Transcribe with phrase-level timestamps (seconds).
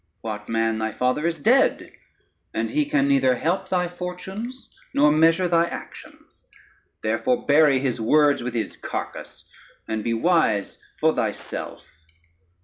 [0.21, 1.91] What, man, thy father is dead,
[2.55, 6.43] and he can neither help thy fortunes, nor measure thy actions;
[7.03, 9.43] therefore bury his words with his carcase,
[9.87, 11.83] and be wise for thyself.